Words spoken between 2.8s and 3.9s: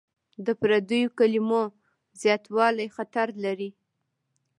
خطر لري.